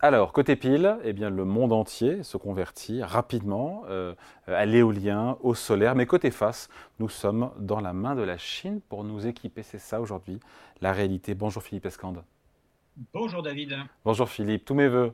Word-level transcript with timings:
Alors, 0.00 0.32
côté 0.32 0.54
pile, 0.54 0.96
eh 1.02 1.12
bien, 1.12 1.28
le 1.28 1.44
monde 1.44 1.72
entier 1.72 2.22
se 2.22 2.36
convertit 2.36 3.02
rapidement 3.02 3.82
euh, 3.88 4.14
à 4.46 4.64
l'éolien, 4.64 5.36
au 5.40 5.54
solaire. 5.56 5.96
Mais 5.96 6.06
côté 6.06 6.30
face, 6.30 6.68
nous 7.00 7.08
sommes 7.08 7.50
dans 7.58 7.80
la 7.80 7.92
main 7.92 8.14
de 8.14 8.22
la 8.22 8.38
Chine 8.38 8.80
pour 8.88 9.02
nous 9.02 9.26
équiper. 9.26 9.64
C'est 9.64 9.80
ça 9.80 10.00
aujourd'hui, 10.00 10.38
la 10.80 10.92
réalité. 10.92 11.34
Bonjour 11.34 11.64
Philippe 11.64 11.86
Escande. 11.86 12.22
Bonjour 13.12 13.42
David. 13.42 13.76
Bonjour 14.04 14.28
Philippe, 14.28 14.64
tous 14.64 14.74
mes 14.74 14.86
voeux. 14.86 15.12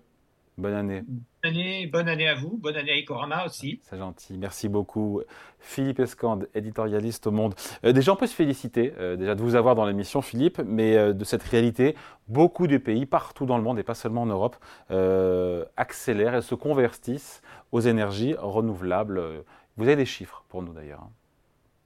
Bonne 0.57 0.75
année. 0.75 1.02
Bonne 1.02 1.52
année, 1.52 1.87
bonne 1.89 2.09
année 2.09 2.29
à 2.29 2.34
vous, 2.34 2.57
bonne 2.57 2.77
année 2.77 2.93
à 2.93 2.96
Ecorama 2.96 3.45
aussi. 3.45 3.80
C'est 3.82 3.98
gentil, 3.98 4.39
merci 4.39 4.69
beaucoup. 4.69 5.20
Philippe 5.59 5.98
Escande, 5.98 6.48
éditorialiste 6.55 7.27
au 7.27 7.32
Monde. 7.32 7.55
Euh, 7.84 7.93
déjà, 7.93 8.12
on 8.12 8.16
peut 8.16 8.29
se 8.29 8.34
féliciter 8.34 8.93
euh, 8.98 9.16
déjà 9.16 9.34
de 9.34 9.43
vous 9.43 9.56
avoir 9.56 9.74
dans 9.74 9.84
l'émission, 9.84 10.23
Philippe, 10.23 10.60
mais 10.65 10.96
euh, 10.96 11.12
de 11.12 11.24
cette 11.24 11.43
réalité. 11.43 11.96
Beaucoup 12.29 12.69
de 12.69 12.79
pays, 12.79 13.05
partout 13.05 13.46
dans 13.46 13.56
le 13.56 13.65
monde 13.65 13.80
et 13.80 13.82
pas 13.82 13.95
seulement 13.95 14.23
en 14.23 14.27
Europe, 14.27 14.56
accélèrent 15.77 16.37
et 16.37 16.43
se 16.43 16.55
convertissent 16.55 17.43
aux 17.73 17.80
énergies 17.80 18.34
renouvelables. 18.38 19.21
Vous 19.77 19.84
avez 19.84 19.96
des 19.96 20.07
chiffres 20.07 20.45
pour 20.48 20.62
nous 20.62 20.73
d'ailleurs. 20.73 21.01
Hein. 21.02 21.10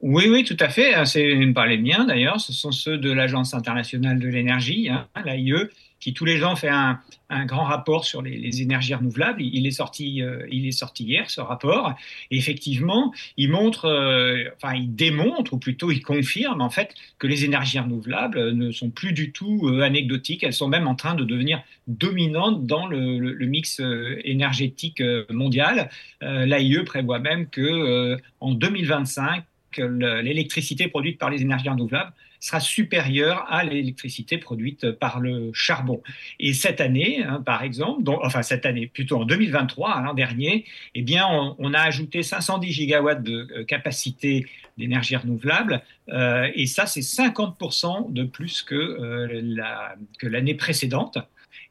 Oui, 0.01 0.29
oui, 0.30 0.45
tout 0.45 0.57
à 0.60 0.69
fait. 0.69 1.05
C'est 1.07 1.52
pas 1.55 1.66
les 1.66 1.79
miens 1.79 2.05
d'ailleurs, 2.05 2.41
ce 2.41 2.52
sont 2.52 2.71
ceux 2.71 2.98
de 2.98 3.10
l'Agence 3.10 3.52
internationale 3.52 4.21
de 4.21 4.29
l'énergie, 4.29 4.88
hein, 4.88 5.09
l'AIE, 5.24 5.69
qui 6.01 6.15
tous 6.15 6.25
les 6.25 6.45
ans 6.45 6.57
fait 6.57 6.69
un, 6.69 7.01
grand 7.45 7.65
rapport 7.65 8.07
sur 8.07 8.23
les, 8.23 8.62
énergies 8.62 8.95
renouvelables. 8.95 9.43
Il 9.43 9.66
est 9.66 9.73
sorti, 9.73 10.23
euh, 10.23 10.47
il 10.51 10.66
est 10.66 10.73
sorti 10.73 11.05
hier 11.05 11.29
ce 11.29 11.43
rapport. 11.43 11.95
Et 12.30 12.38
effectivement, 12.38 13.12
il 13.37 13.51
montre, 13.51 13.84
euh, 13.84 14.45
enfin, 14.57 14.74
il 14.74 14.95
démontre 14.95 15.52
ou 15.52 15.59
plutôt 15.59 15.91
il 15.91 16.01
confirme 16.01 16.62
en 16.62 16.71
fait 16.71 16.95
que 17.19 17.27
les 17.27 17.45
énergies 17.45 17.79
renouvelables 17.79 18.52
ne 18.52 18.71
sont 18.71 18.88
plus 18.88 19.12
du 19.12 19.33
tout 19.33 19.60
euh, 19.65 19.82
anecdotiques. 19.82 20.43
Elles 20.43 20.54
sont 20.54 20.69
même 20.69 20.87
en 20.87 20.95
train 20.95 21.15
de 21.15 21.24
devenir 21.24 21.63
dominantes 21.87 22.65
dans 22.65 22.87
le, 22.87 23.19
le 23.19 23.46
mix 23.46 23.80
énergétique 24.24 25.02
mondial. 25.30 25.91
L'AIE 26.21 26.82
prévoit 26.85 27.19
même 27.19 27.49
que 27.49 28.16
en 28.41 28.52
2025 28.52 29.45
l'électricité 29.76 30.88
produite 30.88 31.19
par 31.19 31.30
les 31.30 31.43
énergies 31.43 31.69
renouvelables 31.69 32.13
sera 32.41 32.61
supérieure 32.61 33.45
à 33.49 33.65
l'électricité 33.65 34.39
produite 34.39 34.93
par 34.93 35.21
le 35.21 35.51
charbon. 35.53 36.03
Et 36.39 36.53
cette 36.53 36.81
année, 36.81 37.25
hein, 37.25 37.43
par 37.45 37.63
exemple, 37.63 38.03
enfin 38.23 38.43
cette 38.43 38.67
année, 38.67 38.87
plutôt 38.87 39.21
en 39.21 39.25
2023, 39.25 40.03
l'an 40.03 40.15
dernier, 40.15 40.65
eh 40.95 41.03
bien, 41.03 41.27
on, 41.59 41.75
a 41.75 41.81
ajouté 41.81 42.23
510 42.23 42.73
gigawatts 42.73 43.23
de 43.23 43.49
euh, 43.53 43.65
capacité 43.65 44.47
d'énergie 44.77 45.16
renouvelable, 45.16 45.83
euh, 46.09 46.49
et 46.55 46.66
ça, 46.66 46.87
c'est 46.87 47.01
50% 47.01 48.13
de 48.13 48.25
plus 48.25 48.63
que 48.63 48.75
euh, 48.75 49.77
l'année 50.23 50.55
précédente. 50.55 51.19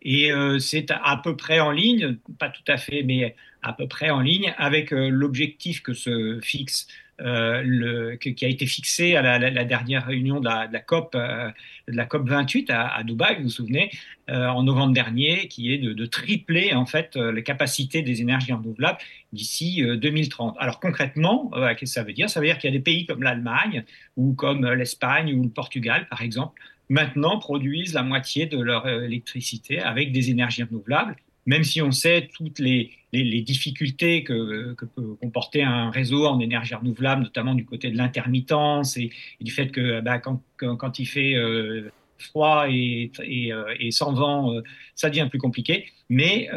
Et 0.03 0.31
c'est 0.59 0.91
à 0.91 1.17
peu 1.17 1.35
près 1.35 1.59
en 1.59 1.71
ligne, 1.71 2.17
pas 2.37 2.49
tout 2.49 2.63
à 2.67 2.77
fait, 2.77 3.01
mais 3.03 3.35
à 3.63 3.73
peu 3.73 3.87
près 3.87 4.11
en 4.11 4.21
ligne 4.21 4.53
avec 4.57 4.91
l'objectif 4.91 5.81
que 5.81 5.93
se 5.93 6.39
fixe 6.41 6.87
euh, 7.19 8.15
qui 8.17 8.45
a 8.45 8.47
été 8.47 8.67
fixé 8.67 9.15
à 9.15 9.39
la, 9.39 9.65
dernière 9.65 10.05
réunion 10.05 10.39
de 10.39 10.45
la, 10.45 10.67
COP, 10.79 11.15
euh, 11.15 11.49
de 11.87 11.95
la 11.95 12.05
COP 12.05 12.29
28 12.29 12.69
à, 12.69 13.01
Dubaï, 13.03 13.37
vous 13.37 13.43
vous 13.43 13.49
souvenez, 13.49 13.89
euh, 14.29 14.47
en 14.47 14.61
novembre 14.61 14.93
dernier, 14.93 15.47
qui 15.47 15.73
est 15.73 15.79
de, 15.79 16.05
tripler 16.05 16.73
en 16.73 16.85
fait 16.85 17.15
les 17.15 17.41
capacités 17.41 18.03
des 18.03 18.21
énergies 18.21 18.53
renouvelables 18.53 18.99
d'ici 19.33 19.81
2030. 19.83 20.57
Alors 20.59 20.79
concrètement, 20.79 21.49
qu'est-ce 21.51 21.79
que 21.79 21.85
ça 21.87 22.03
veut 22.03 22.13
dire? 22.13 22.29
Ça 22.29 22.39
veut 22.39 22.45
dire 22.45 22.59
qu'il 22.59 22.69
y 22.69 22.73
a 22.73 22.77
des 22.77 22.83
pays 22.83 23.07
comme 23.07 23.23
l'Allemagne 23.23 23.83
ou 24.15 24.33
comme 24.33 24.71
l'Espagne 24.73 25.33
ou 25.33 25.43
le 25.43 25.49
Portugal, 25.49 26.07
par 26.09 26.21
exemple, 26.21 26.61
maintenant 26.89 27.39
produisent 27.39 27.93
la 27.93 28.03
moitié 28.03 28.45
de 28.45 28.59
leur 28.59 28.87
électricité 28.87 29.79
avec 29.79 30.11
des 30.11 30.29
énergies 30.29 30.63
renouvelables 30.63 31.15
même 31.47 31.63
si 31.63 31.81
on 31.81 31.91
sait 31.91 32.29
toutes 32.33 32.59
les, 32.59 32.91
difficultés 33.13 34.23
que, 34.23 34.75
peut 34.95 35.15
comporter 35.19 35.63
un 35.63 35.89
réseau 35.89 36.27
en 36.27 36.39
énergie 36.39 36.75
renouvelable, 36.75 37.23
notamment 37.23 37.55
du 37.55 37.65
côté 37.65 37.89
de 37.89 37.97
l'intermittence 37.97 38.97
et, 38.97 39.09
du 39.41 39.51
fait 39.51 39.71
que 39.71 40.01
bah, 40.01 40.19
quand, 40.19 40.99
il 40.99 41.05
fait 41.07 41.35
euh, 41.35 41.89
froid 42.19 42.65
et, 42.69 43.11
euh, 43.19 43.73
et, 43.79 43.91
sans 43.91 44.13
vent, 44.13 44.53
euh, 44.53 44.61
ça 44.93 45.09
devient 45.09 45.27
plus 45.29 45.39
compliqué. 45.39 45.87
Mais 46.09 46.49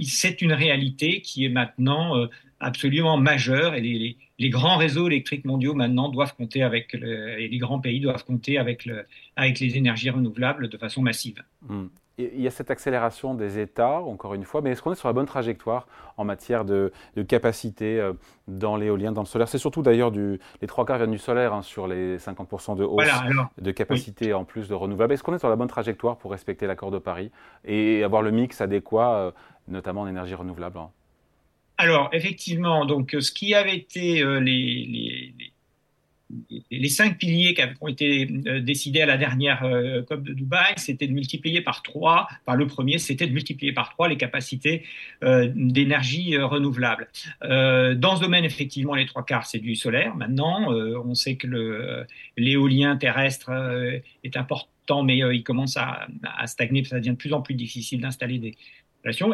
c'est 0.00 0.40
une 0.40 0.52
réalité 0.52 1.20
qui 1.20 1.44
est 1.44 1.50
maintenant 1.50 2.14
absolument 2.60 3.18
majeure 3.18 3.74
et 3.74 3.80
les, 3.80 4.50
grands 4.50 4.76
réseaux 4.76 5.08
électriques 5.08 5.44
mondiaux 5.44 5.74
maintenant 5.74 6.08
doivent 6.08 6.34
compter 6.34 6.62
avec, 6.62 6.94
et 6.94 7.48
les 7.48 7.58
grands 7.58 7.80
pays 7.80 8.00
doivent 8.00 8.24
compter 8.24 8.58
avec, 8.58 8.88
avec 9.36 9.60
les 9.60 9.76
énergies 9.76 10.10
renouvelables 10.10 10.68
de 10.68 10.78
façon 10.78 11.02
massive. 11.02 11.42
Mmh 11.68 11.86
il 12.34 12.40
y 12.40 12.46
a 12.46 12.50
cette 12.50 12.70
accélération 12.70 13.34
des 13.34 13.58
États, 13.58 14.00
encore 14.00 14.34
une 14.34 14.44
fois, 14.44 14.60
mais 14.60 14.70
est-ce 14.70 14.82
qu'on 14.82 14.92
est 14.92 14.96
sur 14.96 15.08
la 15.08 15.12
bonne 15.12 15.26
trajectoire 15.26 15.86
en 16.16 16.24
matière 16.24 16.64
de, 16.64 16.92
capacité 17.28 17.98
euh, 17.98 18.12
dans 18.48 18.76
l'éolien, 18.76 19.12
dans 19.12 19.22
le 19.22 19.26
solaire? 19.26 19.48
C'est 19.48 19.58
surtout 19.58 19.82
d'ailleurs 19.82 20.10
les 20.10 20.66
trois 20.66 20.84
quarts 20.84 20.98
viennent 20.98 21.10
du 21.10 21.18
solaire 21.18 21.52
hein, 21.54 21.62
sur 21.62 21.86
les 21.86 22.18
50% 22.18 22.76
de 22.76 22.84
hausse 22.84 23.06
de 23.58 23.70
capacité 23.70 24.32
en 24.32 24.44
plus 24.44 24.68
de 24.68 24.74
renouvelables. 24.74 25.12
Est-ce 25.12 25.22
qu'on 25.22 25.34
est 25.34 25.38
sur 25.38 25.48
la 25.48 25.56
bonne 25.56 25.68
trajectoire 25.68 26.16
pour 26.16 26.30
respecter 26.30 26.66
l'accord 26.66 26.90
de 26.90 26.98
Paris 26.98 27.30
et 27.64 28.04
avoir 28.04 28.22
le 28.22 28.30
mix 28.30 28.60
adéquat, 28.60 29.14
euh, 29.14 29.30
notamment 29.68 30.02
en 30.02 30.06
énergie 30.06 30.34
renouvelable 30.34 30.78
alors, 31.78 32.10
effectivement, 32.12 32.84
donc, 32.84 33.16
ce 33.18 33.32
qui 33.32 33.54
avait 33.54 33.74
été 33.74 34.22
euh, 34.22 34.38
les, 34.38 35.34
les 35.36 35.51
cinq 36.88 37.18
piliers 37.18 37.54
qui 37.54 37.62
ont 37.80 37.88
été 37.88 38.28
euh, 38.46 38.60
décidés 38.60 39.02
à 39.02 39.06
la 39.06 39.16
dernière 39.16 39.64
euh, 39.64 40.02
COP 40.02 40.22
de 40.22 40.32
Dubaï, 40.32 40.74
c'était 40.76 41.06
de 41.06 41.12
multiplier 41.12 41.60
par 41.60 41.82
trois, 41.82 42.28
par 42.44 42.56
le 42.56 42.66
premier, 42.66 42.98
c'était 42.98 43.26
de 43.26 43.32
multiplier 43.32 43.72
par 43.72 43.90
trois 43.90 44.08
les 44.08 44.16
capacités 44.16 44.84
euh, 45.22 45.50
d'énergie 45.54 46.36
renouvelable. 46.36 47.08
dans 47.42 48.16
ce 48.16 48.20
domaine, 48.20 48.44
effectivement, 48.44 48.94
les 48.94 49.06
trois 49.06 49.24
quarts, 49.24 49.46
c'est 49.46 49.58
du 49.58 49.74
solaire. 49.74 50.14
Maintenant, 50.16 50.72
on 50.72 51.14
sait 51.14 51.36
que 51.36 52.06
l'éolien 52.36 52.96
terrestre 52.96 53.50
est 54.24 54.36
important, 54.36 55.02
mais 55.02 55.18
il 55.18 55.42
commence 55.42 55.76
à, 55.76 56.06
stagner, 56.46 56.84
ça 56.84 56.98
devient 56.98 57.10
de 57.10 57.16
plus 57.16 57.32
en 57.32 57.42
plus 57.42 57.54
difficile 57.54 58.00
d'installer 58.00 58.38
des, 58.38 58.56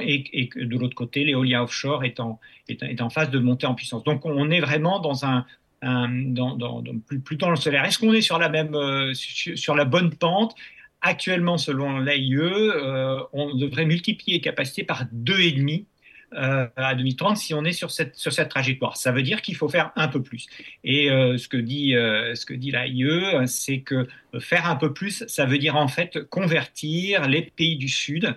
et, 0.01 0.25
et 0.33 0.65
de 0.65 0.79
l'autre 0.79 0.95
côté, 0.95 1.25
l'éolien 1.25 1.63
offshore 1.63 2.05
est 2.05 2.21
en, 2.21 2.41
est, 2.69 2.83
est 2.83 3.01
en 3.01 3.11
phase 3.11 3.31
de 3.31 3.39
montée 3.39 3.67
en 3.67 3.75
puissance. 3.75 4.03
Donc 4.05 4.25
on 4.25 4.51
est 4.51 4.61
vraiment 4.61 4.99
dans 4.99 5.25
un, 5.25 5.45
euh, 5.85 6.07
dans, 6.11 6.57
dans, 6.57 6.83
plus, 7.07 7.21
plus, 7.21 7.37
dans 7.37 7.51
le 7.51 7.57
solaire. 7.57 7.85
Est-ce 7.85 8.01
qu'on 8.01 8.13
est 8.13 8.21
sur 8.21 8.39
la 8.39 8.49
même, 8.49 8.75
euh, 8.75 9.15
sur, 9.15 9.77
la 9.77 9.85
bonne 9.85 10.13
pente? 10.13 10.57
Actuellement, 11.03 11.57
selon 11.57 11.99
l'AIE, 11.99 12.35
euh, 12.35 13.21
on 13.33 13.55
devrait 13.55 13.85
multiplier 13.85 14.39
les 14.39 14.41
capacités 14.41 14.83
par 14.83 15.05
deux 15.13 15.41
et 15.41 15.53
demi 15.53 15.87
à 16.31 16.95
2030 16.95 17.39
si 17.39 17.55
on 17.55 17.65
est 17.65 17.73
sur 17.73 17.91
cette, 17.91 18.15
sur 18.17 18.35
cette 18.35 18.51
trajectoire. 18.51 18.99
Ça 18.99 19.13
veut 19.13 19.23
dire 19.23 19.41
qu'il 19.41 19.57
faut 19.57 19.71
faire 19.71 19.93
un 19.97 20.09
peu 20.09 20.21
plus. 20.23 20.47
Et 20.85 21.09
ce 21.09 21.49
que 21.49 21.57
dit, 21.57 21.93
ce 21.93 22.45
que 22.45 22.53
dit 22.53 22.71
l'AIE, 22.71 23.47
c'est 23.47 23.79
que 23.79 24.07
faire 24.41 24.69
un 24.69 24.77
peu 24.77 24.93
plus, 24.93 25.25
ça 25.27 25.47
veut 25.47 25.59
dire 25.59 25.77
en 25.77 25.89
fait 25.89 26.29
convertir 26.29 27.29
les 27.29 27.43
pays 27.43 27.77
du 27.77 27.89
Sud 27.89 28.37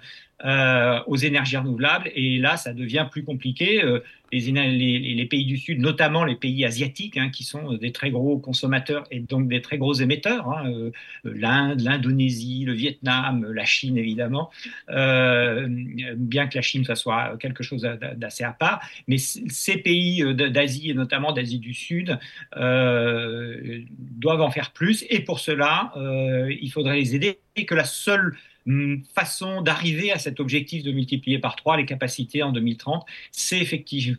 aux 1.06 1.18
énergies 1.18 1.58
renouvelables. 1.58 2.10
Et 2.16 2.40
là, 2.40 2.58
ça 2.58 2.74
devient 2.74 3.08
plus 3.12 3.24
compliqué. 3.24 3.84
Les, 4.32 5.26
pays 5.30 5.46
du 5.46 5.58
Sud, 5.58 5.80
notamment 5.80 6.24
les 6.24 6.36
pays 6.36 6.64
asiatiques, 6.64 7.18
hein, 7.18 7.30
qui 7.30 7.44
sont 7.44 7.74
des 7.74 7.92
très 7.92 8.12
gros 8.12 8.38
consommateurs 8.38 9.04
et 9.12 9.20
donc 9.20 9.50
des 9.50 9.62
très 9.62 9.78
gros 9.78 9.94
émetteurs, 9.94 10.50
hein, 10.50 10.72
euh, 10.72 10.92
l'Inde, 11.26 11.82
l'Indonésie, 11.82 12.64
le 12.66 12.72
Vietnam, 12.72 13.46
la 13.52 13.66
Chine 13.66 13.98
évidemment, 13.98 14.50
euh, 14.90 15.68
bien 16.16 16.48
que 16.48 16.56
la 16.56 16.62
Chine 16.62 16.86
ça 16.86 16.96
soit 16.96 17.38
quelque 17.40 17.62
chose 17.62 17.82
d'assez 18.16 18.46
à 18.46 18.54
part, 18.54 18.82
mais 19.08 19.18
ces 19.18 19.78
pays 19.78 20.24
euh, 20.24 20.34
d'Asie 20.34 20.92
et 20.92 20.94
notamment 20.94 21.34
d'Asie 21.34 21.60
du 21.60 21.74
Sud 21.74 22.18
doivent 22.56 24.42
en 24.42 24.52
faire 24.52 24.72
plus. 24.72 25.06
Et 25.10 25.20
pour 25.20 25.40
cela, 25.40 25.81
il 25.96 26.70
faudrait 26.72 26.98
les 26.98 27.16
aider 27.16 27.40
et 27.56 27.66
que 27.66 27.76
la 27.76 27.86
seule 27.86 28.38
hum, 28.68 29.04
façon 29.14 29.62
d'arriver 29.62 30.12
à 30.12 30.20
cet 30.20 30.40
objectif 30.40 30.84
de 30.84 30.92
multiplier 30.92 31.40
par 31.40 31.56
trois 31.56 31.78
les 31.78 31.86
capacités 31.86 32.44
en 32.44 32.52
2030, 32.52 33.06
c'est 33.32 33.60
effectivement 33.60 34.18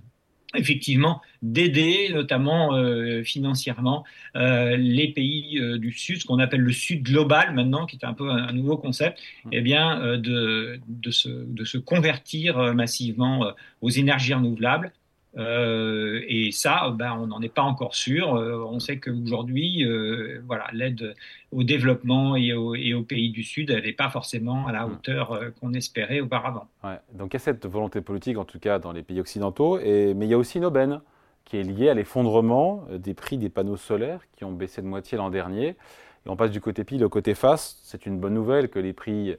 effectivement 0.55 1.23
d'aider 1.43 2.11
notamment 2.13 2.75
euh, 2.75 3.23
financièrement 3.23 4.05
euh, 4.37 4.77
les 4.77 5.09
pays 5.09 5.59
euh, 5.59 5.79
du 5.79 5.93
Sud, 5.93 6.21
ce 6.21 6.27
qu'on 6.27 6.39
appelle 6.39 6.61
le 6.61 6.73
Sud 6.73 7.03
global 7.03 7.55
maintenant, 7.55 7.87
qui 7.87 7.97
est 7.97 8.05
un 8.05 8.13
peu 8.13 8.31
un, 8.31 8.53
nouveau 8.53 8.77
concept, 8.77 9.19
mmh. 9.45 9.49
eh 9.53 9.61
bien 9.61 10.19
de, 10.19 10.81
de, 10.87 11.11
se, 11.11 11.29
de, 11.29 11.65
se, 11.65 11.79
convertir 11.79 12.75
massivement 12.75 13.53
aux 13.81 13.91
énergies 13.91 14.35
renouvelables 14.35 14.93
euh, 15.39 16.21
et 16.29 16.51
ça, 16.53 16.91
ben, 16.91 17.17
on 17.19 17.27
n'en 17.27 17.41
est 17.41 17.53
pas 17.53 17.63
encore 17.63 17.95
sûr. 17.95 18.35
Euh, 18.35 18.65
on 18.69 18.79
sait 18.79 18.99
qu'aujourd'hui, 18.99 19.85
euh, 19.85 20.43
voilà, 20.47 20.67
l'aide 20.73 21.15
au 21.53 21.63
développement 21.63 22.37
et, 22.37 22.53
aux 22.53 23.03
pays 23.03 23.31
du 23.31 23.43
Sud, 23.43 23.71
elle 23.71 23.85
n'est 23.85 23.93
pas 23.93 24.11
forcément 24.11 24.67
à 24.67 24.73
la 24.73 24.87
hmm. 24.87 24.93
hauteur 24.93 25.41
qu'on 25.61 25.73
espérait 25.75 26.21
auparavant. 26.21 26.67
Ouais. 26.85 26.99
Donc 27.15 27.33
il 27.33 27.35
y 27.35 27.37
a 27.37 27.41
cette 27.41 27.67
volonté 27.67 28.01
politique, 28.01 28.39
en 28.39 28.45
tout 28.45 28.59
cas 28.59 28.79
dans 28.79 28.93
les 28.93 29.03
pays 29.03 29.21
occidentaux, 29.21 29.79
et, 29.79 30.15
mais 30.15 30.27
il 30.27 30.31
y 30.31 30.35
a 30.35 30.39
aussi 30.39 30.59
une 30.59 30.65
aubaine 30.65 31.01
qui 31.45 31.57
est 31.57 31.63
liée 31.63 31.89
à 31.89 31.95
l'effondrement 31.95 32.87
des 32.91 33.15
prix 33.15 33.37
des 33.37 33.49
panneaux 33.49 33.77
solaires 33.77 34.21
qui 34.37 34.45
ont 34.45 34.53
baissé 34.53 34.81
de 34.81 34.87
moitié 34.87 35.19
l'an 35.19 35.31
dernier. 35.31 35.77
Et 36.25 36.29
on 36.29 36.37
passe 36.37 36.53
du 36.53 36.61
côté 36.61 36.85
pile 36.85 37.05
au 37.05 37.09
côté 37.09 37.35
face. 37.35 37.81
C'est 37.83 38.07
une 38.07 38.19
bonne 38.19 38.35
nouvelle 38.35 38.69
que 38.69 38.79
les 38.79 38.93
prix 38.93 39.37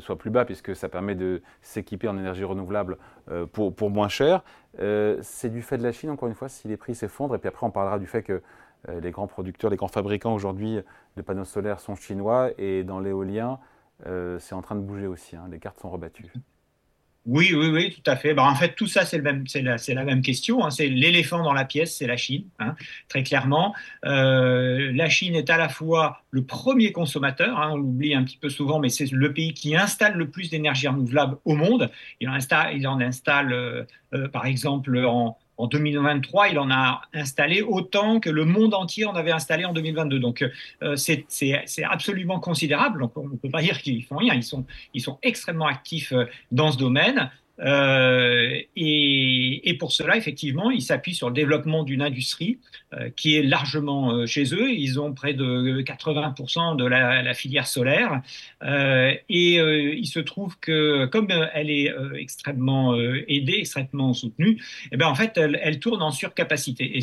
soit 0.00 0.16
plus 0.16 0.30
bas, 0.30 0.44
puisque 0.44 0.74
ça 0.74 0.88
permet 0.88 1.14
de 1.14 1.42
s'équiper 1.62 2.08
en 2.08 2.18
énergie 2.18 2.44
renouvelable 2.44 2.98
pour, 3.52 3.74
pour, 3.74 3.90
moins 3.90 4.08
cher. 4.08 4.42
c'est 4.78 5.50
du 5.50 5.62
fait 5.62 5.78
de 5.78 5.82
la 5.82 5.92
Chine, 5.92 6.10
encore 6.10 6.28
une 6.28 6.34
fois, 6.34 6.48
si 6.48 6.68
les 6.68 6.76
prix 6.76 6.94
s'effondrent. 6.94 7.34
Et 7.34 7.38
puis 7.38 7.48
après, 7.48 7.66
on 7.66 7.70
parlera 7.70 7.98
du 7.98 8.06
fait 8.06 8.22
que 8.22 8.42
les 8.88 9.10
grands 9.10 9.26
producteurs, 9.26 9.70
les 9.70 9.76
grands 9.76 9.88
fabricants 9.88 10.34
aujourd'hui 10.34 10.80
de 11.16 11.22
panneaux 11.22 11.44
solaires 11.44 11.80
sont 11.80 11.94
chinois. 11.94 12.50
Et 12.58 12.82
dans 12.82 12.98
l'éolien, 12.98 13.58
c'est 14.38 14.54
en 14.54 14.62
train 14.62 14.74
de 14.74 14.80
bouger 14.80 15.06
aussi. 15.06 15.36
Hein. 15.36 15.46
les 15.50 15.58
cartes 15.58 15.78
sont 15.78 15.90
rebattues. 15.90 16.32
Oui, 17.26 17.52
oui, 17.54 17.68
oui, 17.68 17.90
tout 17.94 18.10
à 18.10 18.16
fait. 18.16 18.32
Bah, 18.32 18.44
en 18.44 18.54
fait, 18.54 18.74
tout 18.74 18.86
ça, 18.86 19.04
c'est 19.04 19.18
la, 19.18 20.04
même 20.04 20.22
question. 20.22 20.64
Hein. 20.64 20.70
C'est 20.70 20.88
l'éléphant 20.88 21.42
dans 21.42 21.52
la 21.52 21.66
pièce, 21.66 21.96
c'est 21.96 22.06
la 22.06 22.16
Chine, 22.16 22.44
hein, 22.58 22.74
très 23.08 23.22
clairement. 23.22 23.74
Euh, 24.06 24.90
la 24.94 25.08
Chine 25.10 25.34
est 25.34 25.50
à 25.50 25.58
la 25.58 25.68
fois 25.68 26.22
le 26.30 26.44
premier 26.44 26.92
consommateur, 26.92 27.58
hein, 27.58 27.70
on 27.72 27.76
l'oublie 27.76 28.14
un 28.14 28.24
petit 28.24 28.38
peu 28.38 28.48
souvent, 28.48 28.78
mais 28.78 28.88
c'est 28.88 29.10
le 29.12 29.34
pays 29.34 29.52
qui 29.52 29.76
installe 29.76 30.14
le 30.14 30.30
plus 30.30 30.48
d'énergie 30.48 30.88
renouvelable 30.88 31.36
au 31.44 31.54
monde. 31.54 31.90
Il 32.20 32.28
en 32.30 32.32
installe, 32.32 32.74
il 32.76 32.88
en 32.88 32.98
installe 33.00 33.52
euh, 33.52 33.84
euh, 34.14 34.28
par 34.28 34.46
exemple, 34.46 34.96
en, 35.04 35.36
en 35.60 35.66
2023, 35.66 36.48
il 36.48 36.58
en 36.58 36.70
a 36.70 37.02
installé 37.12 37.60
autant 37.60 38.18
que 38.18 38.30
le 38.30 38.44
monde 38.44 38.72
entier 38.72 39.04
en 39.04 39.14
avait 39.14 39.30
installé 39.30 39.64
en 39.64 39.72
2022. 39.72 40.18
Donc 40.18 40.42
euh, 40.82 40.96
c'est 40.96 41.26
absolument 41.84 42.40
considérable. 42.40 43.00
Donc 43.00 43.16
on 43.16 43.28
ne 43.28 43.36
peut 43.36 43.50
pas 43.50 43.60
dire 43.60 43.80
qu'ils 43.82 44.04
font 44.04 44.16
rien. 44.16 44.34
Ils 44.34 44.42
sont, 45.02 45.18
extrêmement 45.22 45.66
actifs 45.66 46.12
euh, 46.12 46.24
dans 46.50 46.72
ce 46.72 46.78
domaine. 46.78 47.30
Euh, 47.60 48.60
et, 48.76 49.76
pour 49.78 49.92
cela, 49.92 50.16
effectivement, 50.16 50.70
ils 50.70 50.82
s'appuient 50.82 51.14
sur 51.14 51.28
le 51.28 51.34
développement 51.34 51.84
d'une 51.84 52.02
industrie 52.02 52.58
euh, 52.92 53.08
qui 53.14 53.36
est 53.36 53.42
largement 53.42 54.12
euh, 54.12 54.26
chez 54.26 54.54
eux. 54.54 54.70
Ils 54.70 55.00
ont 55.00 55.12
près 55.12 55.32
de 55.32 55.80
80% 55.80 56.76
de 56.76 56.84
la, 56.84 57.34
filière 57.34 57.66
solaire. 57.66 58.22
et 58.62 59.54
il 59.56 60.06
se 60.06 60.20
trouve 60.20 60.58
que, 60.58 61.06
comme 61.06 61.28
elle 61.54 61.70
est 61.70 61.92
extrêmement 62.16 62.94
aidée, 63.28 63.58
extrêmement 63.58 64.12
soutenue, 64.14 64.50
et 64.50 64.88
eh 64.92 64.96
bien, 64.96 65.08
en 65.08 65.14
fait, 65.14 65.38
elle, 65.38 65.78
tourne 65.78 66.02
en 66.02 66.10
surcapacité. 66.10 66.96
Et 66.96 67.00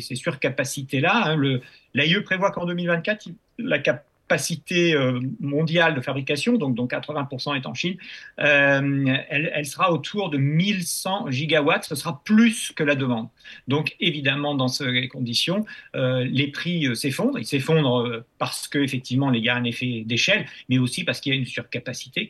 ces, 0.00 0.14
surcapacités-là, 0.14 1.32
hein, 1.32 1.60
l'AIE 1.94 2.20
prévoit 2.22 2.50
qu'en 2.50 2.66
2024, 2.66 3.28
la 3.58 3.78
cap 3.78 4.04
capacité 4.28 4.94
euh, 4.94 5.20
mondiale 5.40 5.94
de 5.94 6.02
fabrication, 6.02 6.56
donc, 6.56 6.74
dont 6.74 6.86
80% 6.86 7.56
est 7.56 7.66
en 7.66 7.72
Chine, 7.72 7.96
euh, 8.40 9.16
elle, 9.30 9.64
sera 9.64 9.90
autour 9.90 10.28
de 10.28 10.36
1100 10.36 11.30
gigawatts. 11.30 11.84
Ce 11.84 11.94
sera 11.94 12.20
plus 12.24 12.72
que 12.72 12.84
la 12.84 12.94
demande. 12.94 13.28
Donc, 13.68 13.96
évidemment, 14.00 14.54
dans 14.54 14.68
ces 14.68 15.08
conditions, 15.08 15.64
euh, 15.96 16.26
les 16.30 16.48
prix 16.48 16.94
s'effondrent. 16.94 17.38
Ils 17.38 17.46
s'effondrent 17.46 18.22
parce 18.38 18.68
qu'effectivement, 18.68 19.32
il 19.32 19.42
y 19.42 19.48
a 19.48 19.56
un 19.56 19.64
effet 19.64 20.02
d'échelle, 20.04 20.44
mais 20.68 20.78
aussi 20.78 21.04
parce 21.04 21.20
qu'il 21.20 21.32
y 21.32 21.36
a 21.36 21.38
une 21.38 21.46
surcapacité 21.46 22.28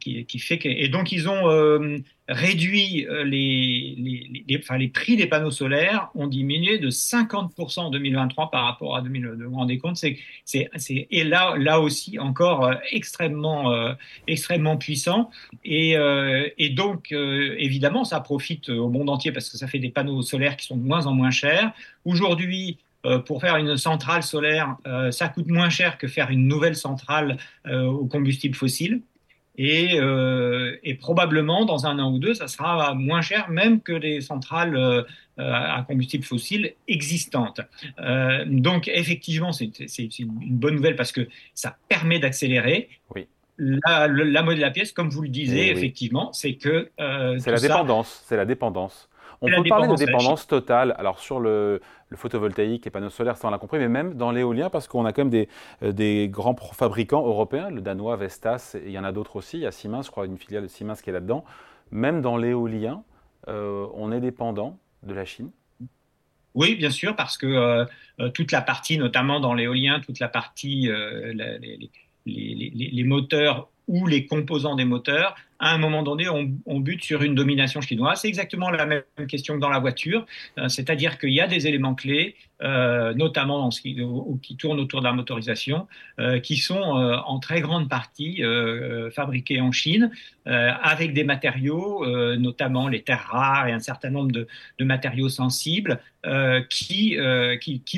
qui, 0.00 0.24
qui, 0.24 0.38
fait 0.38 0.58
que. 0.58 0.68
Et 0.68 0.88
donc, 0.88 1.12
ils 1.12 1.28
ont 1.28 1.48
réduit 2.28 3.06
euh, 3.06 3.24
les, 3.24 4.44
enfin, 4.58 4.78
les, 4.78 4.88
prix 4.88 5.16
des 5.16 5.26
panneaux 5.26 5.50
solaires 5.50 6.10
ont 6.14 6.26
diminué 6.26 6.78
de 6.78 6.88
50% 6.88 7.80
en 7.80 7.90
2023 7.90 8.50
par 8.50 8.64
rapport 8.64 8.96
à 8.96 9.02
2022. 9.02 9.44
Vous 9.44 9.50
vous 9.50 9.56
rendez 9.56 9.78
compte 9.78 9.96
c'est, 9.96 10.18
c'est, 10.44 10.70
Et 11.10 11.24
là, 11.24 11.54
là 11.58 11.80
aussi, 11.80 12.18
encore 12.18 12.64
euh, 12.64 12.74
extrêmement, 12.92 13.72
euh, 13.72 13.92
extrêmement 14.26 14.78
puissant. 14.78 15.30
Et, 15.64 15.96
et 16.58 16.70
donc, 16.70 17.12
évidemment, 17.12 18.04
ça 18.04 18.20
profite 18.20 18.68
au 18.68 18.88
monde 18.88 19.10
entier 19.10 19.32
parce 19.32 19.48
que 19.50 19.56
ça 19.56 19.66
fait 19.66 19.78
des 19.78 19.90
panneaux 19.90 20.22
solaires 20.22 20.56
qui 20.56 20.66
sont 20.66 20.76
de 20.76 20.82
moins 20.82 21.06
en 21.06 21.12
moins 21.12 21.30
chers. 21.30 21.72
Aujourd'hui, 22.04 22.78
pour 23.26 23.40
faire 23.40 23.56
une 23.56 23.76
centrale 23.76 24.22
solaire, 24.22 24.76
ça 25.10 25.28
coûte 25.28 25.48
moins 25.48 25.70
cher 25.70 25.98
que 25.98 26.06
faire 26.06 26.30
une 26.30 26.46
nouvelle 26.46 26.76
centrale 26.76 27.38
au 27.66 28.06
combustible 28.06 28.54
fossile. 28.54 29.00
Euh, 29.60 30.76
et, 30.82 30.94
probablement 30.94 31.64
dans 31.64 31.86
un 31.86 31.98
an 31.98 32.12
ou 32.12 32.18
deux, 32.18 32.34
ça 32.34 32.48
sera 32.48 32.94
moins 32.94 33.20
cher 33.20 33.50
même 33.50 33.80
que 33.80 33.92
les 33.92 34.20
centrales 34.20 34.76
euh, 34.76 35.02
à 35.38 35.84
combustible 35.86 36.24
fossile 36.24 36.74
existantes. 36.88 37.60
Euh, 38.00 38.44
donc 38.46 38.88
effectivement, 38.88 39.52
c'est 39.52 40.18
une 40.18 40.32
bonne 40.56 40.74
nouvelle 40.74 40.96
parce 40.96 41.12
que 41.12 41.28
ça 41.54 41.76
permet 41.88 42.18
d'accélérer. 42.18 42.88
Oui. 43.14 43.26
La, 43.56 44.08
la, 44.08 44.42
de 44.42 44.60
la 44.60 44.70
pièce, 44.72 44.90
comme 44.90 45.10
vous 45.10 45.22
le 45.22 45.28
disiez, 45.28 45.70
effectivement, 45.70 46.32
c'est 46.32 46.54
que... 46.54 46.90
c'est 47.38 47.52
la 47.52 47.60
dépendance, 47.60 48.24
c'est 48.26 48.36
la 48.36 48.46
dépendance. 48.46 49.08
On 49.40 49.48
peut 49.48 49.68
parler 49.68 49.88
de 49.88 49.94
dépendance 49.94 50.46
totale. 50.46 50.94
Alors 50.98 51.18
sur 51.18 51.40
le, 51.40 51.80
photovoltaïque, 52.14 52.84
les 52.84 52.90
panneaux 52.90 53.10
solaires, 53.10 53.36
ça 53.36 53.48
on 53.48 53.50
l'a 53.50 53.58
compris, 53.58 53.78
mais 53.78 53.88
même 53.88 54.14
dans 54.14 54.30
l'éolien, 54.30 54.70
parce 54.70 54.86
qu'on 54.86 55.04
a 55.04 55.12
quand 55.12 55.22
même 55.22 55.30
des, 55.30 55.48
euh, 55.82 55.92
des, 55.92 56.28
grands 56.28 56.54
fabricants 56.54 57.26
européens, 57.26 57.70
le 57.70 57.80
danois 57.80 58.16
Vestas, 58.16 58.76
il 58.84 58.92
y 58.92 58.98
en 58.98 59.04
a 59.04 59.12
d'autres 59.12 59.36
aussi, 59.36 59.58
il 59.58 59.62
y 59.62 59.66
a 59.66 59.72
Siemens, 59.72 60.02
je 60.02 60.10
crois, 60.10 60.26
une 60.26 60.38
filiale 60.38 60.62
de 60.62 60.68
Siemens 60.68 60.94
qui 61.02 61.10
est 61.10 61.12
là-dedans. 61.12 61.44
Même 61.90 62.22
dans 62.22 62.36
l'éolien, 62.36 63.02
euh, 63.48 63.86
on 63.94 64.12
est 64.12 64.20
dépendant 64.20 64.78
de 65.02 65.14
la 65.14 65.24
Chine. 65.24 65.50
Oui, 66.54 66.76
bien 66.76 66.90
sûr, 66.90 67.16
parce 67.16 67.36
que 67.36 67.46
euh, 67.46 68.28
toute 68.30 68.52
la 68.52 68.62
partie, 68.62 68.96
notamment 68.96 69.40
dans 69.40 69.54
l'éolien, 69.54 70.00
toute 70.00 70.20
la 70.20 70.28
partie, 70.28 70.88
les, 71.34 71.90
les, 72.26 73.04
moteurs 73.04 73.68
ou 73.88 74.06
les 74.06 74.26
composants 74.26 74.74
des 74.74 74.84
moteurs, 74.84 75.34
à 75.64 75.72
un 75.72 75.78
moment 75.78 76.02
donné, 76.02 76.28
on, 76.28 76.80
bute 76.80 77.02
sur 77.02 77.22
une 77.22 77.34
domination 77.34 77.80
chinoise. 77.80 78.20
C'est 78.20 78.28
exactement 78.28 78.70
la 78.70 78.84
même 78.84 79.02
question 79.28 79.54
que 79.54 79.60
dans 79.60 79.70
la 79.70 79.78
voiture, 79.78 80.26
euh, 80.58 80.68
c'est-à-dire 80.68 81.18
qu'il 81.18 81.32
y 81.32 81.40
a 81.40 81.46
des 81.46 81.66
éléments 81.66 81.94
clés, 81.94 82.36
euh, 82.62 83.14
notamment 83.14 83.70
qui, 83.70 83.96
tournent 84.58 84.80
autour 84.80 85.00
de 85.00 85.06
la 85.06 85.12
motorisation, 85.12 85.86
euh, 86.18 86.38
qui 86.38 86.56
sont 86.56 86.82
en 86.82 87.38
très 87.38 87.62
grande 87.62 87.88
partie 87.88 88.42
fabriqués 89.14 89.60
en 89.60 89.72
Chine, 89.72 90.10
avec 90.44 91.14
des 91.14 91.24
matériaux, 91.24 92.04
notamment 92.36 92.88
les 92.88 93.02
terres 93.02 93.26
rares 93.30 93.68
et 93.68 93.72
un 93.72 93.80
certain 93.80 94.10
nombre 94.10 94.32
de, 94.32 94.46
matériaux 94.80 95.30
sensibles, 95.30 96.00
qui 96.68 97.16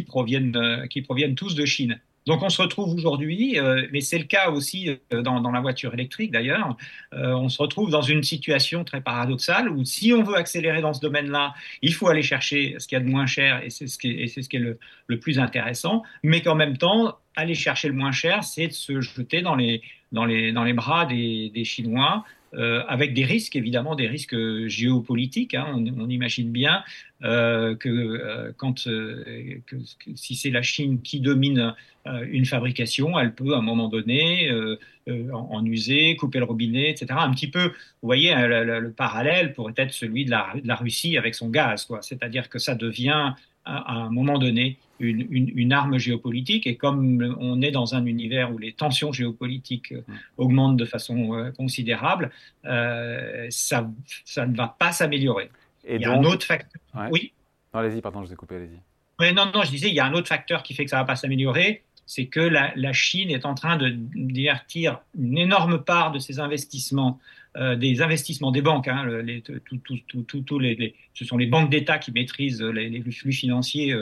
proviennent 0.07 1.35
tous 1.35 1.55
de 1.55 1.65
Chine. 1.65 1.99
Donc 2.27 2.43
on 2.43 2.49
se 2.49 2.61
retrouve 2.61 2.93
aujourd'hui, 2.95 3.59
euh, 3.59 3.87
mais 3.93 4.01
c'est 4.01 4.19
le 4.19 4.25
cas 4.25 4.51
aussi 4.51 4.91
euh, 5.13 5.23
dans, 5.23 5.51
la 5.53 5.61
voiture 5.61 5.95
électrique 5.95 6.33
d'ailleurs, 6.33 6.77
euh, 7.15 7.33
on 7.35 7.49
se 7.49 7.63
retrouve 7.63 7.91
dans 7.91 8.03
une 8.03 8.25
situation 8.25 8.83
très 8.83 9.01
paradoxale 9.01 9.69
où 9.69 9.85
si 9.85 10.13
on 10.13 10.25
veut 10.25 10.35
accélérer 10.35 10.81
dans 10.81 10.93
ce 10.93 11.01
domaine-là, 11.01 11.55
il 11.83 11.95
faut 11.95 12.09
aller 12.09 12.23
chercher 12.23 12.75
ce 12.79 12.89
qu'il 12.89 12.99
y 12.99 13.01
a 13.01 13.05
de 13.05 13.09
moins 13.09 13.27
cher 13.27 13.63
et 13.63 13.71
c'est 13.71 13.87
ce 13.87 13.97
qui 13.99 14.09
est, 14.11 14.59
le, 14.59 15.21
plus 15.21 15.39
intéressant, 15.39 16.03
mais 16.25 16.43
qu'en 16.43 16.57
même 16.57 16.77
temps, 16.77 17.17
aller 17.37 17.55
chercher 17.55 17.89
le 17.89 17.95
moins 17.95 18.13
cher, 18.13 18.43
c'est 18.43 18.67
de 18.67 18.73
se 18.73 19.01
jeter 19.01 19.41
dans 19.43 19.55
les, 19.55 19.83
bras 20.73 21.07
des 21.07 21.65
Chinois 21.65 22.25
euh, 22.55 22.83
avec 22.89 23.13
des 23.13 23.25
risques, 23.25 23.57
évidemment, 23.57 23.95
des 23.95 24.07
risques 24.07 24.37
géopolitiques. 24.67 25.55
Hein. 25.55 25.85
on, 25.99 26.09
imagine 26.09 26.51
bien 26.51 26.85
euh, 27.23 27.75
que, 27.75 27.89
euh, 27.89 28.53
quand, 28.57 28.89
si 30.15 30.35
c'est 30.37 30.51
la 30.51 30.63
Chine 30.63 31.01
qui 31.03 31.21
domine 31.21 31.75
une 32.31 32.47
fabrication, 32.47 33.19
elle 33.19 33.35
peut 33.35 33.55
à 33.55 33.59
un 33.59 33.63
moment 33.63 33.89
donné 33.89 34.49
en, 35.09 35.65
user, 35.67 36.15
couper 36.15 36.39
le 36.39 36.45
robinet, 36.45 36.91
etc. 36.91 37.07
Un 37.19 37.33
petit 37.33 37.51
peu, 37.51 37.65
vous 37.65 37.73
voyez, 38.03 38.33
hein, 38.33 38.47
le, 38.47 38.93
parallèle 38.93 39.53
pourrait 39.53 39.75
être 39.77 39.93
celui 39.93 40.25
de 40.25 40.31
la 40.31 40.77
Russie 40.77 41.19
avec 41.19 41.35
son 41.35 41.49
gaz, 41.49 41.89
C'est-à-dire 42.03 42.49
que 42.49 42.61
ça 42.61 42.77
devient 42.77 43.35
à, 43.67 43.95
un 43.95 44.11
moment 44.11 44.39
donné 44.39 44.79
une, 44.99 45.27
une, 45.31 45.73
arme 45.73 45.99
géopolitique. 45.99 46.67
Et 46.67 46.77
comme 46.77 47.37
on 47.39 47.61
est 47.61 47.71
dans 47.71 47.95
un 47.95 48.07
univers 48.07 48.53
où 48.53 48.59
les 48.59 48.73
tensions 48.73 49.13
géopolitiques 49.13 49.93
euh, 49.93 50.03
augmentent 50.39 50.77
de 50.77 50.85
façon 50.85 51.35
euh, 51.35 51.51
considérable, 51.51 52.31
euh, 52.65 53.47
ça, 53.51 53.91
ça, 54.25 54.47
ne 54.47 54.57
va 54.57 54.75
pas 54.79 54.93
s'améliorer. 54.93 55.51
il 55.89 56.01
y 56.01 56.05
a 56.05 56.13
un 56.13 56.25
autre 56.25 56.47
facteur. 56.47 56.81
Oui. 57.11 57.33
allez-y, 57.75 58.01
pardon, 58.01 58.23
je 58.23 58.29
vous 58.29 58.33
ai 58.33 58.37
coupé, 58.37 58.57
allez-y. 58.57 59.35
non, 59.35 59.51
non, 59.53 59.63
je 59.63 59.71
disais, 59.71 59.89
il 59.89 59.95
y 59.95 60.01
a 60.01 60.07
un 60.07 60.15
autre 60.15 60.29
facteur 60.29 60.63
qui 60.63 60.75
fait 60.75 60.85
que 60.85 60.91
ça 60.91 60.97
ne 60.97 61.03
va 61.03 61.07
pas 61.07 61.17
s'améliorer, 61.17 61.83
c'est 62.07 62.27
que 62.27 62.41
la, 62.41 62.73
la, 62.77 62.93
Chine 62.93 63.31
est 63.31 63.45
en 63.45 63.55
train 63.55 63.77
de 63.77 63.91
divertir 63.91 65.01
une 65.19 65.39
énorme 65.39 65.83
part 65.83 66.13
de 66.13 66.21
ses 66.21 66.39
investissements 66.39 67.19
des 67.77 68.03
investissements 68.03 68.51
des 68.51 68.63
banques. 68.63 68.89
Hein, 68.89 69.07
les, 69.23 69.43
ce 71.15 71.25
sont 71.25 71.37
les 71.37 71.47
banques 71.47 71.71
d'État 71.71 71.99
qui 71.99 72.13
maîtrisent 72.13 72.63
les, 72.63 73.03
flux 73.11 73.33
financiers 73.33 73.95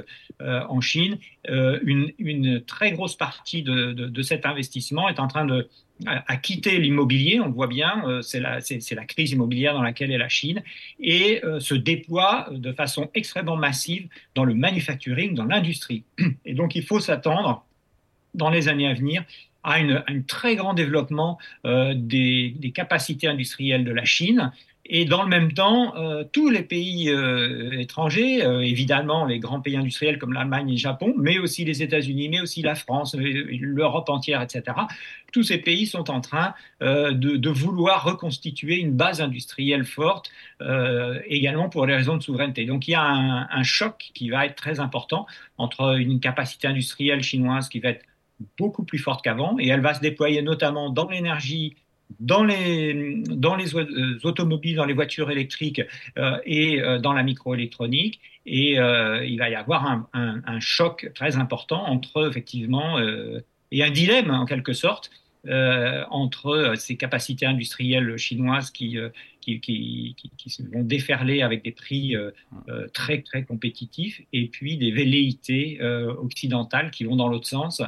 euh, 0.42 0.62
en 0.68 0.80
Chine. 0.80 1.18
Euh, 1.48 1.78
une, 1.84 2.62
très 2.64 2.92
grosse 2.92 3.16
partie 3.16 3.62
de, 3.62 4.22
cet 4.22 4.46
investissement 4.46 5.08
est 5.08 5.20
en 5.20 5.28
train 5.28 5.44
de 5.44 5.68
à, 6.06 6.36
quitter 6.36 6.78
l'immobilier, 6.78 7.38
on 7.38 7.46
le 7.46 7.52
voit 7.52 7.68
bien, 7.68 8.20
c'est 8.22 8.40
la, 8.40 9.04
crise 9.06 9.30
immobilière 9.30 9.74
dans 9.74 9.82
laquelle 9.82 10.10
est 10.10 10.18
la 10.18 10.28
Chine, 10.28 10.60
et 10.98 11.40
se 11.60 11.74
déploie 11.74 12.48
de 12.50 12.72
façon 12.72 13.10
extrêmement 13.14 13.56
massive 13.56 14.08
dans 14.34 14.44
le 14.44 14.54
manufacturing, 14.54 15.34
dans 15.34 15.44
l'industrie. 15.44 16.02
Et 16.44 16.54
donc 16.54 16.74
il 16.74 16.82
faut 16.82 16.98
s'attendre 16.98 17.64
dans 18.34 18.50
les 18.50 18.66
années 18.66 18.88
à 18.88 18.94
venir 18.94 19.24
à, 19.64 19.78
un 19.78 20.20
très 20.26 20.56
grand 20.56 20.74
développement 20.74 21.38
euh, 21.66 21.94
des, 21.96 22.54
capacités 22.74 23.26
industrielles 23.26 23.84
de 23.84 23.92
la 23.92 24.04
Chine. 24.04 24.52
Et 24.86 25.06
dans 25.06 25.22
le 25.22 25.30
même 25.30 25.52
temps, 25.52 25.96
euh, 25.96 26.24
tous 26.30 26.50
les 26.50 26.62
pays 26.62 27.08
euh, 27.08 27.80
étrangers, 27.80 28.40
évidemment 28.62 29.24
les 29.24 29.38
grands 29.38 29.62
pays 29.62 29.78
industriels 29.78 30.18
comme 30.18 30.34
l'Allemagne 30.34 30.68
et 30.68 30.72
le 30.72 30.78
Japon, 30.78 31.14
mais 31.16 31.38
aussi 31.38 31.64
les 31.64 31.82
États-Unis, 31.82 32.28
mais 32.28 32.42
aussi 32.42 32.60
la 32.60 32.74
France, 32.74 33.16
l'Europe 33.16 34.10
entière, 34.10 34.42
etc., 34.42 34.62
tous 35.32 35.42
ces 35.42 35.58
pays 35.58 35.86
sont 35.86 36.10
en 36.10 36.20
train 36.20 36.54
de, 36.80 37.12
de, 37.12 37.50
vouloir 37.50 38.04
reconstituer 38.04 38.76
une 38.76 38.92
base 38.92 39.20
industrielle 39.20 39.84
forte, 39.84 40.30
également 41.26 41.68
pour 41.68 41.86
des 41.88 41.94
raisons 41.94 42.16
de 42.16 42.22
souveraineté. 42.22 42.66
Donc 42.66 42.86
il 42.86 42.92
y 42.92 42.94
a 42.94 43.02
un, 43.02 43.48
un 43.50 43.62
choc 43.64 44.10
qui 44.14 44.30
va 44.30 44.46
être 44.46 44.54
très 44.54 44.78
important 44.78 45.26
entre 45.58 45.98
une 45.98 46.20
capacité 46.20 46.68
industrielle 46.68 47.22
chinoise 47.22 47.68
qui 47.68 47.80
va 47.80 47.88
être 47.88 48.04
beaucoup 48.58 48.84
plus 48.84 48.98
forte 48.98 49.22
qu'avant, 49.22 49.56
et 49.58 49.68
elle 49.68 49.80
va 49.80 49.94
se 49.94 50.00
déployer 50.00 50.42
notamment 50.42 50.90
dans 50.90 51.08
l'énergie 51.08 51.76
dans 52.20 52.44
les, 52.44 53.22
dans 53.26 53.56
les 53.56 53.74
euh, 53.74 54.18
automobiles, 54.24 54.76
dans 54.76 54.84
les 54.84 54.94
voitures 54.94 55.30
électriques 55.30 55.82
euh, 56.18 56.38
et 56.44 56.80
euh, 56.80 56.98
dans 56.98 57.12
la 57.12 57.22
microélectronique. 57.22 58.20
Et 58.46 58.72
il 58.72 59.36
va 59.38 59.48
y 59.48 59.54
avoir 59.54 60.06
un, 60.12 60.60
choc 60.60 61.10
très 61.14 61.36
important 61.36 61.82
entre, 61.86 62.28
effectivement, 62.28 62.98
et 63.72 63.82
un 63.82 63.90
dilemme 63.90 64.30
en 64.30 64.44
quelque 64.44 64.74
sorte, 64.74 65.10
entre 65.48 66.74
ces 66.76 66.98
capacités 66.98 67.46
industrielles 67.46 68.18
chinoises 68.18 68.70
qui, 68.70 68.98
qui, 69.40 69.60
qui, 69.60 70.14
qui, 70.36 70.62
vont 70.74 70.82
déferler 70.82 71.40
avec 71.40 71.64
des 71.64 71.72
prix 71.72 72.14
très, 72.92 73.22
très 73.22 73.44
compétitifs, 73.44 74.20
et 74.34 74.48
puis 74.48 74.76
des 74.76 74.90
velléités 74.90 75.80
occidentales 75.82 76.90
qui 76.90 77.04
vont 77.04 77.16
dans 77.16 77.28
l'autre 77.28 77.48
sens 77.48 77.80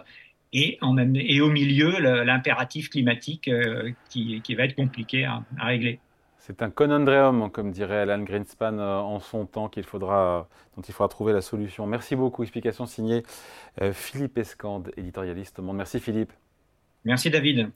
et, 0.56 0.78
en 0.80 0.94
même, 0.94 1.14
et 1.16 1.40
au 1.42 1.50
milieu 1.50 1.98
l'impératif 2.00 2.88
climatique 2.88 3.48
euh, 3.48 3.92
qui, 4.08 4.40
qui, 4.40 4.54
va 4.54 4.64
être 4.64 4.74
compliqué 4.74 5.24
à, 5.24 5.44
régler. 5.58 6.00
C'est 6.38 6.62
un 6.62 6.70
conundrum, 6.70 7.50
comme 7.50 7.72
dirait 7.72 8.00
Alan 8.00 8.22
Greenspan 8.22 8.78
euh, 8.78 8.96
en 8.96 9.20
son 9.20 9.44
temps, 9.44 9.68
qu'il 9.68 9.82
faudra, 9.82 10.48
dont 10.74 10.82
il 10.82 10.94
faudra 10.94 11.08
trouver 11.08 11.34
la 11.34 11.42
solution. 11.42 11.86
Merci 11.86 12.16
beaucoup. 12.16 12.42
Explication 12.42 12.86
signée 12.86 13.22
euh, 13.82 13.92
Philippe 13.92 14.38
Escande, 14.38 14.92
éditorialiste 14.96 15.58
au 15.58 15.62
Monde. 15.62 15.76
Merci 15.76 16.00
Philippe. 16.00 16.32
Merci 17.04 17.30
David. 17.30 17.70